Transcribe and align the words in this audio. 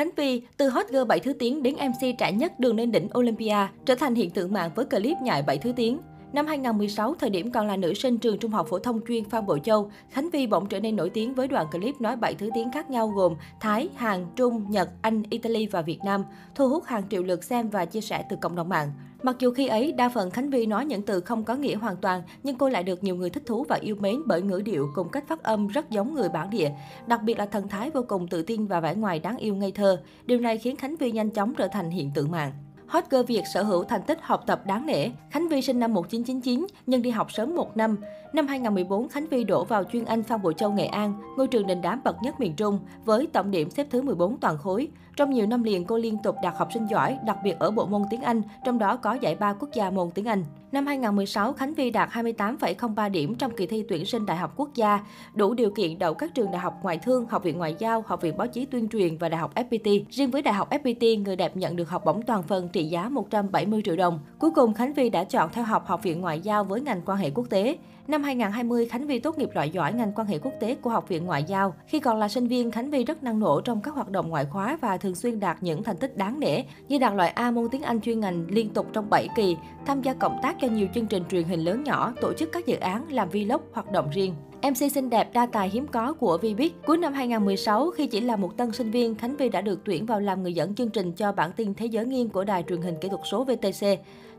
Khánh 0.00 0.10
Vy, 0.16 0.42
từ 0.56 0.68
hot 0.68 0.86
girl 0.88 1.04
7 1.04 1.20
thứ 1.20 1.32
tiếng 1.32 1.62
đến 1.62 1.74
MC 1.74 2.18
trẻ 2.18 2.32
nhất 2.32 2.60
đường 2.60 2.76
lên 2.76 2.92
đỉnh 2.92 3.08
Olympia, 3.18 3.56
trở 3.86 3.94
thành 3.94 4.14
hiện 4.14 4.30
tượng 4.30 4.52
mạng 4.52 4.70
với 4.74 4.84
clip 4.84 5.16
nhại 5.22 5.42
7 5.42 5.58
thứ 5.58 5.72
tiếng. 5.76 5.98
Năm 6.32 6.46
2016, 6.46 7.14
thời 7.14 7.30
điểm 7.30 7.52
còn 7.52 7.66
là 7.66 7.76
nữ 7.76 7.94
sinh 7.94 8.18
trường 8.18 8.38
trung 8.38 8.50
học 8.50 8.66
phổ 8.70 8.78
thông 8.78 9.00
chuyên 9.08 9.24
Phan 9.24 9.46
Bội 9.46 9.60
Châu, 9.64 9.90
Khánh 10.10 10.30
Vy 10.30 10.46
bỗng 10.46 10.66
trở 10.66 10.80
nên 10.80 10.96
nổi 10.96 11.10
tiếng 11.10 11.34
với 11.34 11.48
đoạn 11.48 11.66
clip 11.72 12.00
nói 12.00 12.16
7 12.16 12.34
thứ 12.34 12.50
tiếng 12.54 12.72
khác 12.72 12.90
nhau 12.90 13.08
gồm 13.08 13.34
Thái, 13.60 13.88
Hàn, 13.96 14.26
Trung, 14.36 14.66
Nhật, 14.70 14.90
Anh, 15.02 15.22
Italy 15.30 15.66
và 15.66 15.82
Việt 15.82 15.98
Nam, 16.04 16.24
thu 16.54 16.68
hút 16.68 16.84
hàng 16.84 17.02
triệu 17.10 17.22
lượt 17.22 17.44
xem 17.44 17.68
và 17.68 17.84
chia 17.84 18.00
sẻ 18.00 18.24
từ 18.30 18.36
cộng 18.36 18.56
đồng 18.56 18.68
mạng. 18.68 18.92
Mặc 19.22 19.36
dù 19.38 19.52
khi 19.54 19.66
ấy, 19.66 19.92
đa 19.92 20.08
phần 20.08 20.30
Khánh 20.30 20.50
Vy 20.50 20.66
nói 20.66 20.86
những 20.86 21.02
từ 21.02 21.20
không 21.20 21.44
có 21.44 21.54
nghĩa 21.54 21.74
hoàn 21.74 21.96
toàn, 21.96 22.22
nhưng 22.42 22.58
cô 22.58 22.68
lại 22.68 22.82
được 22.82 23.04
nhiều 23.04 23.16
người 23.16 23.30
thích 23.30 23.42
thú 23.46 23.64
và 23.68 23.76
yêu 23.76 23.96
mến 24.00 24.16
bởi 24.26 24.42
ngữ 24.42 24.62
điệu 24.64 24.90
cùng 24.94 25.08
cách 25.08 25.28
phát 25.28 25.42
âm 25.42 25.66
rất 25.66 25.90
giống 25.90 26.14
người 26.14 26.28
bản 26.28 26.50
địa. 26.50 26.70
Đặc 27.06 27.22
biệt 27.22 27.38
là 27.38 27.46
thần 27.46 27.68
thái 27.68 27.90
vô 27.90 28.04
cùng 28.08 28.28
tự 28.28 28.42
tin 28.42 28.66
và 28.66 28.80
vẻ 28.80 28.94
ngoài 28.94 29.18
đáng 29.18 29.36
yêu 29.36 29.54
ngây 29.54 29.72
thơ. 29.72 30.02
Điều 30.26 30.40
này 30.40 30.58
khiến 30.58 30.76
Khánh 30.76 30.96
Vy 30.96 31.12
nhanh 31.12 31.30
chóng 31.30 31.54
trở 31.54 31.68
thành 31.68 31.90
hiện 31.90 32.10
tượng 32.14 32.30
mạng. 32.30 32.52
Hot 32.90 33.04
girl 33.10 33.22
Việt 33.22 33.42
sở 33.46 33.62
hữu 33.62 33.84
thành 33.84 34.02
tích 34.02 34.18
học 34.22 34.42
tập 34.46 34.66
đáng 34.66 34.86
nể. 34.86 35.08
Khánh 35.30 35.48
Vy 35.48 35.62
sinh 35.62 35.80
năm 35.80 35.94
1999, 35.94 36.66
nhưng 36.86 37.02
đi 37.02 37.10
học 37.10 37.32
sớm 37.32 37.54
một 37.54 37.76
năm. 37.76 37.96
Năm 38.32 38.46
2014, 38.46 39.08
Khánh 39.08 39.26
Vy 39.26 39.44
đổ 39.44 39.64
vào 39.64 39.84
chuyên 39.84 40.04
Anh 40.04 40.22
Phan 40.22 40.42
Bội 40.42 40.54
Châu, 40.54 40.72
Nghệ 40.72 40.86
An, 40.86 41.14
ngôi 41.36 41.48
trường 41.48 41.66
đình 41.66 41.80
đám 41.82 42.00
bậc 42.04 42.16
nhất 42.22 42.40
miền 42.40 42.54
Trung, 42.56 42.78
với 43.04 43.26
tổng 43.32 43.50
điểm 43.50 43.70
xếp 43.70 43.86
thứ 43.90 44.02
14 44.02 44.38
toàn 44.38 44.58
khối. 44.58 44.88
Trong 45.16 45.30
nhiều 45.30 45.46
năm 45.46 45.62
liền, 45.62 45.84
cô 45.84 45.98
liên 45.98 46.18
tục 46.22 46.36
đạt 46.42 46.54
học 46.56 46.68
sinh 46.74 46.86
giỏi, 46.86 47.18
đặc 47.26 47.38
biệt 47.44 47.58
ở 47.58 47.70
bộ 47.70 47.86
môn 47.86 48.02
tiếng 48.10 48.22
Anh, 48.22 48.42
trong 48.64 48.78
đó 48.78 48.96
có 48.96 49.12
giải 49.12 49.34
ba 49.34 49.52
quốc 49.52 49.68
gia 49.74 49.90
môn 49.90 50.10
tiếng 50.10 50.28
Anh. 50.28 50.44
Năm 50.72 50.86
2016, 50.86 51.52
Khánh 51.52 51.74
Vy 51.74 51.90
đạt 51.90 52.10
28,03 52.10 53.10
điểm 53.10 53.34
trong 53.34 53.56
kỳ 53.56 53.66
thi 53.66 53.84
tuyển 53.88 54.04
sinh 54.04 54.26
Đại 54.26 54.36
học 54.36 54.52
Quốc 54.56 54.70
gia, 54.74 55.00
đủ 55.34 55.54
điều 55.54 55.70
kiện 55.70 55.98
đậu 55.98 56.14
các 56.14 56.34
trường 56.34 56.50
Đại 56.50 56.60
học 56.60 56.78
Ngoại 56.82 56.98
thương, 56.98 57.26
Học 57.26 57.44
viện 57.44 57.58
Ngoại 57.58 57.76
giao, 57.78 58.04
Học 58.06 58.22
viện 58.22 58.36
Báo 58.36 58.46
chí 58.46 58.64
Tuyên 58.64 58.88
truyền 58.88 59.16
và 59.16 59.28
Đại 59.28 59.40
học 59.40 59.54
FPT. 59.54 60.04
Riêng 60.10 60.30
với 60.30 60.42
Đại 60.42 60.54
học 60.54 60.70
FPT, 60.70 61.22
người 61.22 61.36
đẹp 61.36 61.56
nhận 61.56 61.76
được 61.76 61.90
học 61.90 62.04
bổng 62.04 62.22
toàn 62.22 62.42
phần 62.42 62.68
trị 62.68 62.84
giá 62.84 63.08
170 63.08 63.82
triệu 63.84 63.96
đồng. 63.96 64.20
Cuối 64.38 64.50
cùng, 64.50 64.74
Khánh 64.74 64.92
Vy 64.92 65.10
đã 65.10 65.24
chọn 65.24 65.50
theo 65.52 65.64
học 65.64 65.86
Học 65.86 66.02
viện 66.02 66.20
Ngoại 66.20 66.40
giao 66.40 66.64
với 66.64 66.80
ngành 66.80 67.00
quan 67.06 67.18
hệ 67.18 67.30
quốc 67.30 67.46
tế. 67.50 67.76
Năm 68.10 68.22
2020, 68.22 68.86
Khánh 68.86 69.06
Vy 69.06 69.18
tốt 69.18 69.38
nghiệp 69.38 69.48
loại 69.54 69.70
giỏi 69.70 69.92
ngành 69.92 70.12
quan 70.12 70.26
hệ 70.26 70.38
quốc 70.38 70.52
tế 70.60 70.74
của 70.74 70.90
Học 70.90 71.08
viện 71.08 71.24
Ngoại 71.24 71.44
giao. 71.44 71.74
Khi 71.86 72.00
còn 72.00 72.18
là 72.18 72.28
sinh 72.28 72.48
viên, 72.48 72.70
Khánh 72.70 72.90
Vy 72.90 73.04
rất 73.04 73.22
năng 73.22 73.40
nổ 73.40 73.60
trong 73.60 73.80
các 73.82 73.94
hoạt 73.94 74.10
động 74.10 74.28
ngoại 74.28 74.44
khóa 74.44 74.78
và 74.80 74.96
thường 74.96 75.14
xuyên 75.14 75.40
đạt 75.40 75.62
những 75.62 75.82
thành 75.82 75.96
tích 75.96 76.16
đáng 76.16 76.40
nể, 76.40 76.62
như 76.88 76.98
đạt 76.98 77.14
loại 77.14 77.30
A 77.30 77.50
môn 77.50 77.68
tiếng 77.70 77.82
Anh 77.82 78.00
chuyên 78.00 78.20
ngành 78.20 78.46
liên 78.48 78.70
tục 78.70 78.86
trong 78.92 79.10
7 79.10 79.28
kỳ, 79.36 79.56
tham 79.86 80.02
gia 80.02 80.14
cộng 80.14 80.38
tác 80.42 80.56
cho 80.60 80.68
nhiều 80.68 80.88
chương 80.94 81.06
trình 81.06 81.22
truyền 81.30 81.44
hình 81.44 81.60
lớn 81.60 81.84
nhỏ, 81.84 82.12
tổ 82.20 82.32
chức 82.32 82.48
các 82.52 82.66
dự 82.66 82.76
án, 82.76 83.12
làm 83.12 83.28
vlog, 83.28 83.60
hoạt 83.72 83.92
động 83.92 84.10
riêng. 84.10 84.34
MC 84.62 84.92
xinh 84.92 85.10
đẹp 85.10 85.30
đa 85.32 85.46
tài 85.46 85.68
hiếm 85.68 85.86
có 85.86 86.12
của 86.12 86.38
Vbiz. 86.42 86.70
Cuối 86.86 86.98
năm 86.98 87.12
2016, 87.12 87.90
khi 87.90 88.06
chỉ 88.06 88.20
là 88.20 88.36
một 88.36 88.56
tân 88.56 88.72
sinh 88.72 88.90
viên, 88.90 89.14
Khánh 89.14 89.36
Vy 89.36 89.48
đã 89.48 89.60
được 89.60 89.80
tuyển 89.84 90.06
vào 90.06 90.20
làm 90.20 90.42
người 90.42 90.52
dẫn 90.52 90.74
chương 90.74 90.90
trình 90.90 91.12
cho 91.12 91.32
bản 91.32 91.52
tin 91.52 91.74
Thế 91.74 91.86
giới 91.86 92.06
nghiêng 92.06 92.28
của 92.28 92.44
đài 92.44 92.64
truyền 92.68 92.82
hình 92.82 92.94
kỹ 93.00 93.08
thuật 93.08 93.20
số 93.30 93.44
VTC. 93.44 93.86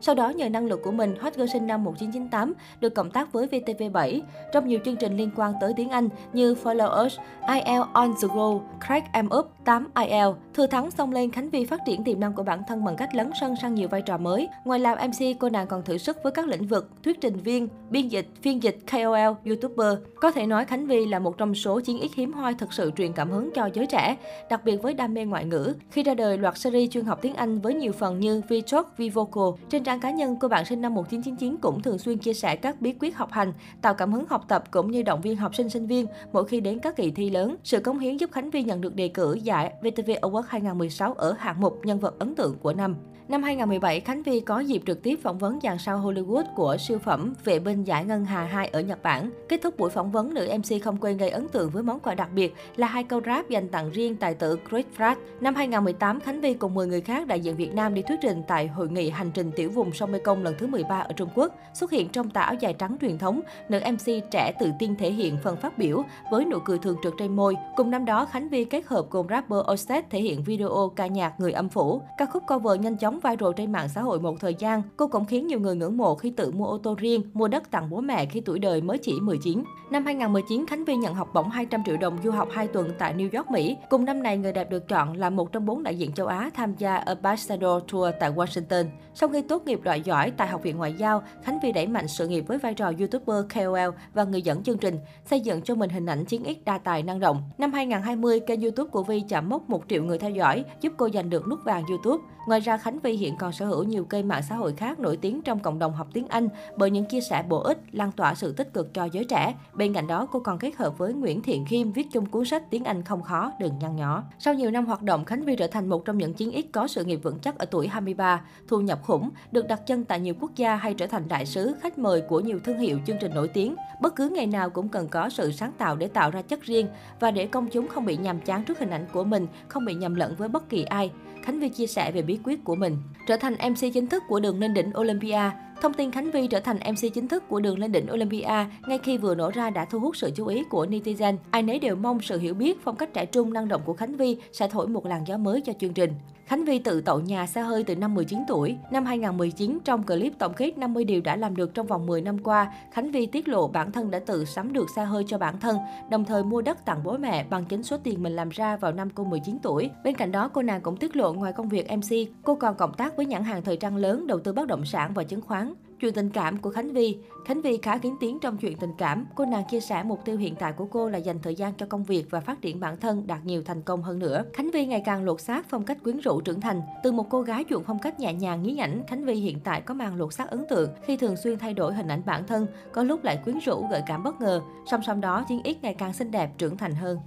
Sau 0.00 0.14
đó, 0.14 0.28
nhờ 0.28 0.48
năng 0.48 0.66
lực 0.66 0.82
của 0.82 0.90
mình, 0.90 1.14
Hot 1.20 1.34
Girl 1.34 1.46
sinh 1.52 1.66
năm 1.66 1.84
1998 1.84 2.52
được 2.80 2.94
cộng 2.94 3.10
tác 3.10 3.32
với 3.32 3.46
VTV7 3.46 4.20
trong 4.52 4.68
nhiều 4.68 4.78
chương 4.84 4.96
trình 4.96 5.16
liên 5.16 5.30
quan 5.36 5.52
tới 5.60 5.72
tiếng 5.76 5.90
Anh 5.90 6.08
như 6.32 6.54
Follow 6.54 7.06
Us, 7.06 7.18
IL 7.48 7.80
On 7.92 8.12
The 8.22 8.28
Go, 8.34 8.50
Crack 8.86 9.06
Em 9.12 9.28
Up, 9.38 9.46
8 9.64 9.88
IL. 9.94 10.28
Thừa 10.54 10.66
thắng 10.66 10.90
xông 10.90 11.12
lên, 11.12 11.30
Khánh 11.30 11.50
Vy 11.50 11.64
phát 11.64 11.80
triển 11.86 12.04
tiềm 12.04 12.20
năng 12.20 12.32
của 12.32 12.42
bản 12.42 12.62
thân 12.68 12.84
bằng 12.84 12.96
cách 12.96 13.14
lấn 13.14 13.30
sân 13.40 13.54
sang 13.62 13.74
nhiều 13.74 13.88
vai 13.88 14.02
trò 14.02 14.18
mới. 14.18 14.48
Ngoài 14.64 14.80
làm 14.80 14.98
MC, 15.08 15.38
cô 15.40 15.48
nàng 15.48 15.66
còn 15.66 15.82
thử 15.82 15.98
sức 15.98 16.16
với 16.22 16.32
các 16.32 16.46
lĩnh 16.46 16.66
vực 16.66 16.90
thuyết 17.02 17.20
trình 17.20 17.36
viên, 17.36 17.68
biên 17.90 18.08
dịch, 18.08 18.28
phiên 18.42 18.62
dịch, 18.62 18.78
KOL, 18.90 19.32
YouTuber. 19.44 20.11
Có 20.22 20.30
thể 20.30 20.46
nói 20.46 20.64
Khánh 20.64 20.86
Vy 20.86 21.06
là 21.06 21.18
một 21.18 21.38
trong 21.38 21.54
số 21.54 21.80
chiến 21.80 22.00
ích 22.00 22.14
hiếm 22.14 22.32
hoi 22.32 22.54
thực 22.54 22.72
sự 22.72 22.90
truyền 22.96 23.12
cảm 23.12 23.30
hứng 23.30 23.50
cho 23.54 23.68
giới 23.74 23.86
trẻ, 23.86 24.16
đặc 24.50 24.64
biệt 24.64 24.82
với 24.82 24.94
đam 24.94 25.14
mê 25.14 25.24
ngoại 25.24 25.44
ngữ. 25.44 25.74
Khi 25.90 26.02
ra 26.02 26.14
đời 26.14 26.38
loạt 26.38 26.58
series 26.58 26.90
chuyên 26.90 27.04
học 27.04 27.18
tiếng 27.22 27.34
Anh 27.34 27.60
với 27.60 27.74
nhiều 27.74 27.92
phần 27.92 28.20
như 28.20 28.42
VTalk, 28.48 28.86
VVocal, 28.98 29.64
trên 29.68 29.84
trang 29.84 30.00
cá 30.00 30.10
nhân 30.10 30.36
cô 30.40 30.48
bạn 30.48 30.64
sinh 30.64 30.80
năm 30.80 30.94
1999 30.94 31.56
cũng 31.56 31.82
thường 31.82 31.98
xuyên 31.98 32.18
chia 32.18 32.32
sẻ 32.34 32.56
các 32.56 32.80
bí 32.80 32.94
quyết 33.00 33.16
học 33.16 33.32
hành, 33.32 33.52
tạo 33.82 33.94
cảm 33.94 34.12
hứng 34.12 34.24
học 34.28 34.44
tập 34.48 34.64
cũng 34.70 34.90
như 34.90 35.02
động 35.02 35.20
viên 35.20 35.36
học 35.36 35.54
sinh 35.54 35.68
sinh 35.68 35.86
viên 35.86 36.06
mỗi 36.32 36.44
khi 36.44 36.60
đến 36.60 36.78
các 36.78 36.96
kỳ 36.96 37.10
thi 37.10 37.30
lớn. 37.30 37.56
Sự 37.64 37.80
cống 37.80 37.98
hiến 37.98 38.16
giúp 38.16 38.32
Khánh 38.32 38.50
Vy 38.50 38.62
nhận 38.62 38.80
được 38.80 38.94
đề 38.94 39.08
cử 39.08 39.34
giải 39.42 39.72
VTV 39.80 40.10
Award 40.10 40.42
2016 40.48 41.14
ở 41.14 41.34
hạng 41.38 41.60
mục 41.60 41.80
nhân 41.84 41.98
vật 41.98 42.18
ấn 42.18 42.34
tượng 42.34 42.58
của 42.58 42.72
năm. 42.72 42.96
Năm 43.28 43.42
2017, 43.42 44.00
Khánh 44.00 44.22
Vy 44.22 44.40
có 44.40 44.60
dịp 44.60 44.82
trực 44.86 45.02
tiếp 45.02 45.18
phỏng 45.22 45.38
vấn 45.38 45.58
dàn 45.62 45.78
sao 45.78 46.00
Hollywood 46.00 46.44
của 46.54 46.76
siêu 46.76 46.98
phẩm 46.98 47.34
Vệ 47.44 47.58
binh 47.58 47.84
giải 47.84 48.04
ngân 48.04 48.24
Hà 48.24 48.44
2 48.44 48.68
ở 48.68 48.80
Nhật 48.80 49.02
Bản. 49.02 49.30
Kết 49.48 49.62
thúc 49.62 49.78
buổi 49.78 49.90
phỏng 49.90 50.10
vấn, 50.12 50.34
nữ 50.34 50.48
MC 50.58 50.82
không 50.82 50.96
quên 50.96 51.16
gây 51.16 51.30
ấn 51.30 51.48
tượng 51.48 51.70
với 51.70 51.82
món 51.82 52.00
quà 52.00 52.14
đặc 52.14 52.28
biệt 52.34 52.54
là 52.76 52.86
hai 52.86 53.04
câu 53.04 53.20
rap 53.26 53.48
dành 53.48 53.68
tặng 53.68 53.90
riêng 53.90 54.16
tài 54.16 54.34
tử 54.34 54.58
Chris 54.70 54.86
Pratt. 54.96 55.20
Năm 55.40 55.54
2018, 55.54 56.20
Khánh 56.20 56.40
Vy 56.40 56.54
cùng 56.54 56.74
10 56.74 56.86
người 56.86 57.00
khác 57.00 57.26
đại 57.26 57.40
diện 57.40 57.56
Việt 57.56 57.74
Nam 57.74 57.94
đi 57.94 58.02
thuyết 58.02 58.18
trình 58.22 58.42
tại 58.48 58.68
hội 58.68 58.88
nghị 58.88 59.10
hành 59.10 59.30
trình 59.34 59.50
tiểu 59.56 59.70
vùng 59.70 59.92
sông 59.92 60.12
Mekong 60.12 60.42
lần 60.42 60.54
thứ 60.58 60.66
13 60.66 60.98
ở 60.98 61.12
Trung 61.12 61.28
Quốc. 61.34 61.54
Xuất 61.74 61.90
hiện 61.90 62.08
trong 62.08 62.30
tà 62.30 62.40
áo 62.40 62.54
dài 62.60 62.74
trắng 62.74 62.96
truyền 63.00 63.18
thống, 63.18 63.40
nữ 63.68 63.80
MC 63.92 64.30
trẻ 64.30 64.52
tự 64.60 64.70
tin 64.78 64.96
thể 64.96 65.12
hiện 65.12 65.38
phần 65.42 65.56
phát 65.56 65.78
biểu 65.78 66.02
với 66.30 66.44
nụ 66.44 66.58
cười 66.64 66.78
thường 66.78 66.96
trực 67.02 67.14
trên 67.18 67.36
môi. 67.36 67.56
Cùng 67.76 67.90
năm 67.90 68.04
đó, 68.04 68.24
Khánh 68.24 68.48
Vy 68.48 68.64
kết 68.64 68.86
hợp 68.86 69.06
cùng 69.10 69.26
rapper 69.30 69.58
Offset 69.58 70.02
thể 70.10 70.20
hiện 70.20 70.42
video 70.42 70.92
ca 70.96 71.06
nhạc 71.06 71.40
Người 71.40 71.52
âm 71.52 71.68
phủ. 71.68 72.02
Ca 72.18 72.26
khúc 72.26 72.42
cover 72.48 72.80
nhanh 72.80 72.96
chóng 72.96 73.20
viral 73.20 73.50
trên 73.56 73.72
mạng 73.72 73.88
xã 73.88 74.02
hội 74.02 74.20
một 74.20 74.40
thời 74.40 74.54
gian. 74.54 74.82
Cô 74.96 75.06
cũng 75.06 75.24
khiến 75.24 75.46
nhiều 75.46 75.60
người 75.60 75.76
ngưỡng 75.76 75.96
mộ 75.96 76.14
khi 76.14 76.30
tự 76.30 76.50
mua 76.52 76.66
ô 76.66 76.78
tô 76.78 76.94
riêng, 76.98 77.22
mua 77.32 77.48
đất 77.48 77.70
tặng 77.70 77.90
bố 77.90 78.00
mẹ 78.00 78.26
khi 78.26 78.40
tuổi 78.40 78.58
đời 78.58 78.82
mới 78.82 78.98
chỉ 78.98 79.20
19. 79.20 79.62
Năm 79.90 80.01
năm 80.02 80.06
2019, 80.06 80.66
Khánh 80.66 80.84
Vy 80.84 80.96
nhận 80.96 81.14
học 81.14 81.28
bổng 81.34 81.50
200 81.50 81.84
triệu 81.84 81.96
đồng 81.96 82.18
du 82.24 82.30
học 82.30 82.48
2 82.52 82.66
tuần 82.68 82.90
tại 82.98 83.14
New 83.14 83.28
York, 83.32 83.50
Mỹ. 83.50 83.76
Cùng 83.90 84.04
năm 84.04 84.22
này, 84.22 84.36
người 84.36 84.52
đẹp 84.52 84.70
được 84.70 84.88
chọn 84.88 85.16
là 85.16 85.30
một 85.30 85.52
trong 85.52 85.66
bốn 85.66 85.82
đại 85.82 85.98
diện 85.98 86.12
châu 86.12 86.26
Á 86.26 86.50
tham 86.54 86.74
gia 86.78 86.96
Ambassador 86.96 87.82
Tour 87.92 88.14
tại 88.20 88.32
Washington. 88.32 88.86
Sau 89.14 89.28
khi 89.28 89.42
tốt 89.42 89.62
nghiệp 89.66 89.80
loại 89.82 90.00
giỏi 90.00 90.30
tại 90.30 90.48
Học 90.48 90.62
viện 90.62 90.76
Ngoại 90.76 90.92
giao, 90.92 91.22
Khánh 91.42 91.58
Vy 91.62 91.72
đẩy 91.72 91.86
mạnh 91.86 92.08
sự 92.08 92.28
nghiệp 92.28 92.44
với 92.46 92.58
vai 92.58 92.74
trò 92.74 92.92
YouTuber, 92.98 93.36
KOL 93.54 93.96
và 94.14 94.24
người 94.24 94.42
dẫn 94.42 94.62
chương 94.62 94.78
trình, 94.78 94.98
xây 95.24 95.40
dựng 95.40 95.62
cho 95.62 95.74
mình 95.74 95.90
hình 95.90 96.06
ảnh 96.06 96.24
chiến 96.24 96.44
ích 96.44 96.64
đa 96.64 96.78
tài 96.78 97.02
năng 97.02 97.20
động. 97.20 97.42
Năm 97.58 97.72
2020, 97.72 98.40
kênh 98.40 98.60
YouTube 98.62 98.90
của 98.90 99.02
Vy 99.02 99.22
chạm 99.28 99.48
mốc 99.48 99.70
1 99.70 99.82
triệu 99.88 100.04
người 100.04 100.18
theo 100.18 100.30
dõi, 100.30 100.64
giúp 100.80 100.92
cô 100.96 101.08
giành 101.14 101.30
được 101.30 101.48
nút 101.48 101.58
vàng 101.64 101.84
YouTube. 101.88 102.24
Ngoài 102.46 102.60
ra, 102.60 102.76
Khánh 102.76 102.98
Vy 102.98 103.12
hiện 103.12 103.36
còn 103.36 103.52
sở 103.52 103.66
hữu 103.66 103.82
nhiều 103.82 104.04
kênh 104.04 104.28
mạng 104.28 104.42
xã 104.48 104.54
hội 104.54 104.72
khác 104.76 105.00
nổi 105.00 105.16
tiếng 105.16 105.42
trong 105.42 105.58
cộng 105.58 105.78
đồng 105.78 105.92
học 105.92 106.08
tiếng 106.12 106.28
Anh 106.28 106.48
bởi 106.76 106.90
những 106.90 107.04
chia 107.04 107.20
sẻ 107.20 107.44
bổ 107.48 107.60
ích, 107.60 107.78
lan 107.92 108.12
tỏa 108.12 108.34
sự 108.34 108.52
tích 108.52 108.72
cực 108.74 108.94
cho 108.94 109.04
giới 109.04 109.24
trẻ. 109.24 109.54
Bên 109.72 109.91
bên 109.92 109.96
cạnh 109.96 110.06
đó, 110.06 110.26
cô 110.30 110.40
còn 110.40 110.58
kết 110.58 110.76
hợp 110.76 110.98
với 110.98 111.12
Nguyễn 111.12 111.42
Thiện 111.42 111.64
Khiêm 111.64 111.92
viết 111.92 112.06
chung 112.12 112.26
cuốn 112.26 112.44
sách 112.44 112.70
Tiếng 112.70 112.84
Anh 112.84 113.04
không 113.04 113.22
khó, 113.22 113.52
đừng 113.60 113.78
nhăn 113.78 113.96
nhỏ. 113.96 114.24
Sau 114.38 114.54
nhiều 114.54 114.70
năm 114.70 114.86
hoạt 114.86 115.02
động, 115.02 115.24
Khánh 115.24 115.44
Vy 115.44 115.56
trở 115.56 115.66
thành 115.66 115.88
một 115.88 116.04
trong 116.04 116.18
những 116.18 116.34
chiến 116.34 116.50
ít 116.50 116.66
có 116.72 116.88
sự 116.88 117.04
nghiệp 117.04 117.20
vững 117.22 117.38
chắc 117.38 117.58
ở 117.58 117.64
tuổi 117.64 117.88
23, 117.88 118.40
thu 118.68 118.80
nhập 118.80 119.02
khủng, 119.02 119.30
được 119.50 119.68
đặt 119.68 119.86
chân 119.86 120.04
tại 120.04 120.20
nhiều 120.20 120.34
quốc 120.40 120.50
gia 120.56 120.76
hay 120.76 120.94
trở 120.94 121.06
thành 121.06 121.28
đại 121.28 121.46
sứ, 121.46 121.74
khách 121.80 121.98
mời 121.98 122.20
của 122.20 122.40
nhiều 122.40 122.58
thương 122.64 122.78
hiệu 122.78 122.98
chương 123.06 123.16
trình 123.20 123.34
nổi 123.34 123.48
tiếng. 123.48 123.74
Bất 124.00 124.16
cứ 124.16 124.28
ngày 124.28 124.46
nào 124.46 124.70
cũng 124.70 124.88
cần 124.88 125.08
có 125.08 125.28
sự 125.28 125.52
sáng 125.52 125.72
tạo 125.78 125.96
để 125.96 126.08
tạo 126.08 126.30
ra 126.30 126.42
chất 126.42 126.62
riêng 126.62 126.86
và 127.20 127.30
để 127.30 127.46
công 127.46 127.66
chúng 127.66 127.88
không 127.88 128.04
bị 128.04 128.16
nhàm 128.16 128.40
chán 128.40 128.64
trước 128.64 128.78
hình 128.78 128.90
ảnh 128.90 129.06
của 129.12 129.24
mình, 129.24 129.46
không 129.68 129.84
bị 129.84 129.94
nhầm 129.94 130.14
lẫn 130.14 130.34
với 130.38 130.48
bất 130.48 130.68
kỳ 130.68 130.82
ai. 130.82 131.10
Khánh 131.42 131.60
Vy 131.60 131.68
chia 131.68 131.86
sẻ 131.86 132.12
về 132.12 132.22
bí 132.22 132.38
quyết 132.44 132.64
của 132.64 132.74
mình. 132.74 132.96
Trở 133.28 133.36
thành 133.36 133.54
MC 133.70 133.92
chính 133.94 134.06
thức 134.06 134.22
của 134.28 134.40
đường 134.40 134.60
lên 134.60 134.74
đỉnh 134.74 134.92
Olympia, 134.98 135.50
Thông 135.82 135.94
tin 135.94 136.10
Khánh 136.10 136.30
Vy 136.30 136.46
trở 136.46 136.60
thành 136.60 136.76
MC 136.76 137.14
chính 137.14 137.28
thức 137.28 137.48
của 137.48 137.60
đường 137.60 137.78
lên 137.78 137.92
đỉnh 137.92 138.06
Olympia 138.12 138.66
ngay 138.86 138.98
khi 139.02 139.18
vừa 139.18 139.34
nổ 139.34 139.50
ra 139.50 139.70
đã 139.70 139.84
thu 139.84 139.98
hút 139.98 140.16
sự 140.16 140.30
chú 140.34 140.46
ý 140.46 140.64
của 140.64 140.86
netizen. 140.86 141.36
Ai 141.50 141.62
nấy 141.62 141.78
đều 141.78 141.96
mong 141.96 142.20
sự 142.20 142.38
hiểu 142.38 142.54
biết, 142.54 142.78
phong 142.84 142.96
cách 142.96 143.14
trẻ 143.14 143.26
trung 143.26 143.52
năng 143.52 143.68
động 143.68 143.82
của 143.84 143.92
Khánh 143.92 144.16
Vy 144.16 144.36
sẽ 144.52 144.68
thổi 144.68 144.88
một 144.88 145.06
làn 145.06 145.24
gió 145.26 145.36
mới 145.36 145.60
cho 145.60 145.72
chương 145.80 145.92
trình. 145.92 146.12
Khánh 146.52 146.64
Vy 146.64 146.78
tự 146.78 147.00
tậu 147.00 147.20
nhà 147.20 147.46
xe 147.46 147.60
hơi 147.60 147.84
từ 147.84 147.96
năm 147.96 148.14
19 148.14 148.42
tuổi. 148.48 148.76
Năm 148.90 149.04
2019, 149.04 149.78
trong 149.84 150.02
clip 150.02 150.32
tổng 150.38 150.52
kết 150.56 150.78
50 150.78 151.04
điều 151.04 151.20
đã 151.20 151.36
làm 151.36 151.56
được 151.56 151.74
trong 151.74 151.86
vòng 151.86 152.06
10 152.06 152.22
năm 152.22 152.38
qua, 152.38 152.72
Khánh 152.90 153.10
Vy 153.10 153.26
tiết 153.26 153.48
lộ 153.48 153.68
bản 153.68 153.92
thân 153.92 154.10
đã 154.10 154.18
tự 154.18 154.44
sắm 154.44 154.72
được 154.72 154.90
xe 154.96 155.04
hơi 155.04 155.24
cho 155.26 155.38
bản 155.38 155.60
thân, 155.60 155.76
đồng 156.10 156.24
thời 156.24 156.44
mua 156.44 156.62
đất 156.62 156.84
tặng 156.84 157.02
bố 157.04 157.16
mẹ 157.16 157.44
bằng 157.50 157.64
chính 157.64 157.82
số 157.82 157.96
tiền 157.96 158.22
mình 158.22 158.36
làm 158.36 158.48
ra 158.48 158.76
vào 158.76 158.92
năm 158.92 159.10
cô 159.14 159.24
19 159.24 159.58
tuổi. 159.62 159.90
Bên 160.04 160.14
cạnh 160.14 160.32
đó, 160.32 160.48
cô 160.48 160.62
nàng 160.62 160.80
cũng 160.80 160.96
tiết 160.96 161.16
lộ 161.16 161.32
ngoài 161.32 161.52
công 161.52 161.68
việc 161.68 161.86
MC, 161.92 162.16
cô 162.42 162.54
còn 162.54 162.74
cộng 162.74 162.94
tác 162.94 163.16
với 163.16 163.26
nhãn 163.26 163.44
hàng 163.44 163.62
thời 163.62 163.76
trang 163.76 163.96
lớn 163.96 164.26
đầu 164.26 164.40
tư 164.40 164.52
bất 164.52 164.68
động 164.68 164.84
sản 164.84 165.12
và 165.14 165.24
chứng 165.24 165.40
khoán. 165.40 165.74
Chuyện 166.02 166.14
tình 166.14 166.30
cảm 166.30 166.56
của 166.56 166.70
Khánh 166.70 166.92
Vy 166.92 167.18
Khánh 167.44 167.62
Vy 167.62 167.76
khá 167.76 167.98
kiến 167.98 168.16
tiếng 168.20 168.38
trong 168.40 168.56
chuyện 168.56 168.76
tình 168.76 168.90
cảm. 168.98 169.26
Cô 169.34 169.44
nàng 169.44 169.64
chia 169.70 169.80
sẻ 169.80 170.02
mục 170.02 170.24
tiêu 170.24 170.36
hiện 170.36 170.54
tại 170.54 170.72
của 170.72 170.84
cô 170.84 171.08
là 171.08 171.18
dành 171.18 171.38
thời 171.42 171.54
gian 171.54 171.72
cho 171.74 171.86
công 171.86 172.04
việc 172.04 172.24
và 172.30 172.40
phát 172.40 172.60
triển 172.60 172.80
bản 172.80 172.96
thân 172.96 173.26
đạt 173.26 173.44
nhiều 173.44 173.62
thành 173.62 173.82
công 173.82 174.02
hơn 174.02 174.18
nữa. 174.18 174.44
Khánh 174.52 174.70
Vy 174.70 174.86
ngày 174.86 175.02
càng 175.04 175.24
lột 175.24 175.40
xác 175.40 175.66
phong 175.68 175.84
cách 175.84 175.98
quyến 176.04 176.20
rũ 176.20 176.40
trưởng 176.40 176.60
thành. 176.60 176.82
Từ 177.02 177.12
một 177.12 177.26
cô 177.30 177.42
gái 177.42 177.64
chuộng 177.70 177.84
phong 177.84 177.98
cách 177.98 178.20
nhẹ 178.20 178.34
nhàng 178.34 178.62
nhí 178.62 178.72
nhảnh, 178.72 179.02
Khánh 179.08 179.24
Vy 179.24 179.34
hiện 179.34 179.60
tại 179.64 179.80
có 179.80 179.94
mang 179.94 180.16
lột 180.16 180.34
xác 180.34 180.50
ấn 180.50 180.64
tượng 180.70 180.90
khi 181.02 181.16
thường 181.16 181.36
xuyên 181.36 181.58
thay 181.58 181.74
đổi 181.74 181.94
hình 181.94 182.08
ảnh 182.08 182.22
bản 182.26 182.46
thân, 182.46 182.66
có 182.92 183.02
lúc 183.02 183.24
lại 183.24 183.38
quyến 183.44 183.58
rũ 183.58 183.86
gợi 183.90 184.02
cảm 184.06 184.22
bất 184.22 184.40
ngờ. 184.40 184.60
Song 184.90 185.00
song 185.06 185.20
đó, 185.20 185.44
Chiến 185.48 185.60
X 185.64 185.82
ngày 185.82 185.94
càng 185.94 186.12
xinh 186.12 186.30
đẹp 186.30 186.50
trưởng 186.58 186.76
thành 186.76 186.94
hơn. 186.94 187.18